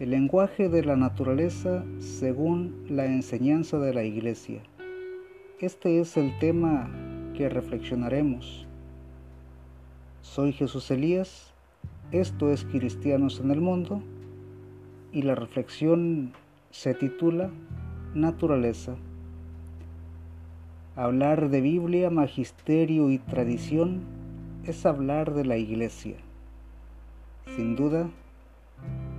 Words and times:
El 0.00 0.12
lenguaje 0.12 0.70
de 0.70 0.82
la 0.82 0.96
naturaleza 0.96 1.84
según 1.98 2.86
la 2.88 3.04
enseñanza 3.04 3.78
de 3.78 3.92
la 3.92 4.02
Iglesia. 4.02 4.62
Este 5.58 6.00
es 6.00 6.16
el 6.16 6.38
tema 6.38 6.88
que 7.36 7.50
reflexionaremos. 7.50 8.66
Soy 10.22 10.54
Jesús 10.54 10.90
Elías, 10.90 11.52
esto 12.12 12.50
es 12.50 12.64
Cristianos 12.64 13.40
en 13.40 13.50
el 13.50 13.60
Mundo 13.60 14.02
y 15.12 15.20
la 15.20 15.34
reflexión 15.34 16.32
se 16.70 16.94
titula 16.94 17.50
Naturaleza. 18.14 18.96
Hablar 20.96 21.50
de 21.50 21.60
Biblia, 21.60 22.08
magisterio 22.08 23.10
y 23.10 23.18
tradición 23.18 24.00
es 24.64 24.86
hablar 24.86 25.34
de 25.34 25.44
la 25.44 25.58
Iglesia. 25.58 26.16
Sin 27.54 27.76
duda 27.76 28.08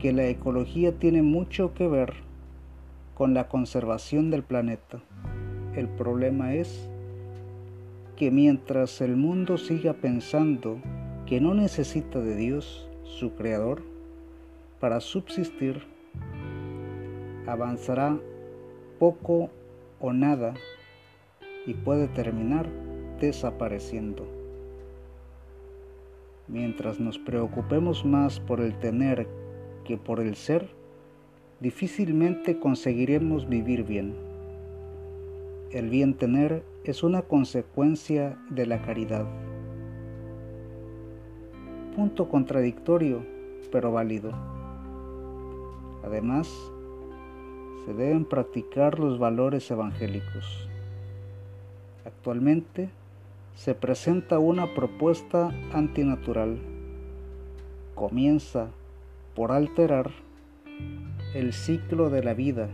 que 0.01 0.11
la 0.13 0.25
ecología 0.25 0.97
tiene 0.97 1.21
mucho 1.21 1.75
que 1.75 1.87
ver 1.87 2.13
con 3.13 3.35
la 3.35 3.47
conservación 3.47 4.31
del 4.31 4.41
planeta. 4.41 4.99
El 5.75 5.87
problema 5.87 6.55
es 6.55 6.89
que 8.15 8.31
mientras 8.31 8.99
el 9.01 9.15
mundo 9.15 9.59
siga 9.59 9.93
pensando 9.93 10.79
que 11.27 11.39
no 11.39 11.53
necesita 11.53 12.19
de 12.19 12.35
Dios, 12.35 12.89
su 13.03 13.35
creador, 13.35 13.83
para 14.79 15.01
subsistir, 15.01 15.83
avanzará 17.45 18.17
poco 18.97 19.51
o 19.99 20.13
nada 20.13 20.55
y 21.67 21.75
puede 21.75 22.07
terminar 22.07 22.67
desapareciendo. 23.19 24.27
Mientras 26.47 26.99
nos 26.99 27.19
preocupemos 27.19 28.03
más 28.03 28.39
por 28.39 28.61
el 28.61 28.79
tener 28.79 29.27
que 29.85 29.97
por 29.97 30.19
el 30.19 30.35
ser, 30.35 30.69
difícilmente 31.59 32.59
conseguiremos 32.59 33.47
vivir 33.47 33.83
bien. 33.83 34.15
El 35.71 35.89
bien 35.89 36.15
tener 36.15 36.63
es 36.83 37.03
una 37.03 37.21
consecuencia 37.21 38.37
de 38.49 38.65
la 38.65 38.81
caridad. 38.81 39.25
Punto 41.95 42.29
contradictorio, 42.29 43.25
pero 43.71 43.91
válido. 43.91 44.31
Además, 46.03 46.49
se 47.85 47.93
deben 47.93 48.25
practicar 48.25 48.99
los 48.99 49.17
valores 49.17 49.69
evangélicos. 49.71 50.67
Actualmente 52.05 52.89
se 53.55 53.75
presenta 53.75 54.39
una 54.39 54.73
propuesta 54.73 55.51
antinatural. 55.73 56.59
Comienza 57.95 58.71
por 59.35 59.51
alterar 59.51 60.11
el 61.33 61.53
ciclo 61.53 62.09
de 62.09 62.23
la 62.23 62.33
vida, 62.33 62.69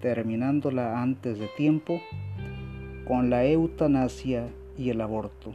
terminándola 0.00 1.02
antes 1.02 1.38
de 1.38 1.48
tiempo 1.48 2.00
con 3.06 3.30
la 3.30 3.44
eutanasia 3.44 4.48
y 4.78 4.90
el 4.90 5.00
aborto. 5.00 5.54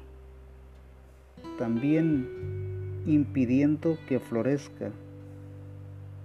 También 1.58 2.28
impidiendo 3.06 3.98
que 4.08 4.20
florezca 4.20 4.92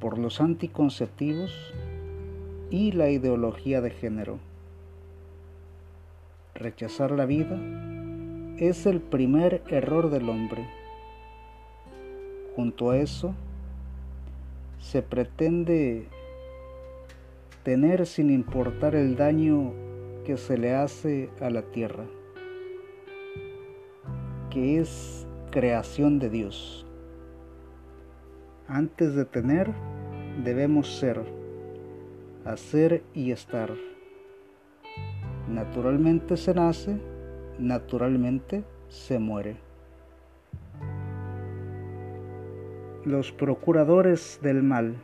por 0.01 0.19
los 0.19 0.41
anticonceptivos 0.41 1.73
y 2.71 2.93
la 2.93 3.11
ideología 3.11 3.81
de 3.81 3.91
género. 3.91 4.39
Rechazar 6.55 7.11
la 7.11 7.27
vida 7.27 7.59
es 8.59 8.87
el 8.87 9.01
primer 9.01 9.63
error 9.69 10.11
del 10.11 10.29
hombre. 10.29 10.84
Junto 12.57 12.91
a 12.91 12.99
eso, 12.99 13.35
se 14.79 15.03
pretende 15.03 16.07
tener 17.65 18.07
sin 18.07 18.31
importar 18.31 18.95
el 18.95 19.17
daño 19.17 19.73
que 20.25 20.37
se 20.37 20.59
le 20.59 20.75
hace 20.75 21.31
a 21.41 21.51
la 21.51 21.63
tierra, 21.63 22.05
que 24.51 24.79
es 24.79 25.27
creación 25.51 26.19
de 26.19 26.31
Dios. 26.31 26.87
Antes 28.69 29.15
de 29.15 29.25
tener, 29.25 29.73
debemos 30.43 30.97
ser, 30.97 31.23
hacer 32.45 33.03
y 33.15 33.31
estar. 33.31 33.71
Naturalmente 35.49 36.37
se 36.37 36.55
nace, 36.55 36.99
naturalmente 37.59 38.65
se 38.89 39.19
muere. 39.19 39.57
Los 43.05 43.33
procuradores 43.33 44.41
del 44.43 44.63
mal 44.63 44.95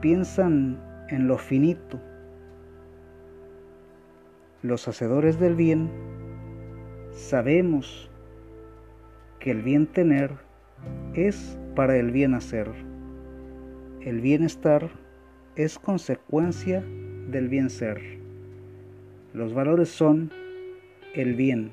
piensan 0.00 0.80
en 1.08 1.28
lo 1.28 1.38
finito. 1.38 2.00
Los 4.60 4.88
hacedores 4.88 5.38
del 5.38 5.54
bien 5.54 5.88
sabemos 7.12 8.10
que 9.38 9.52
el 9.52 9.62
bien 9.62 9.86
tener 9.86 10.32
es 11.14 11.56
para 11.76 11.96
el 11.98 12.10
bien 12.10 12.34
hacer. 12.34 12.68
El 14.00 14.20
bienestar 14.20 14.90
es 15.54 15.78
consecuencia 15.78 16.82
del 17.30 17.48
bien 17.48 17.70
ser. 17.70 18.00
Los 19.34 19.54
valores 19.54 19.88
son 19.88 20.32
el 21.14 21.36
bien, 21.36 21.70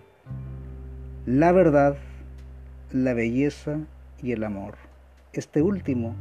la 1.26 1.52
verdad, 1.52 1.98
la 2.92 3.16
belleza 3.16 3.88
y 4.22 4.32
el 4.32 4.44
amor. 4.44 4.76
Este 5.34 5.62
último 5.62 6.16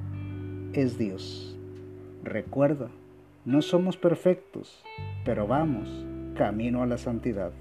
es 0.72 0.98
Dios. 0.98 1.56
Recuerda, 2.22 2.88
no 3.44 3.62
somos 3.62 3.96
perfectos, 3.96 4.84
pero 5.24 5.46
vamos 5.46 6.06
camino 6.36 6.82
a 6.82 6.86
la 6.86 6.98
santidad. 6.98 7.52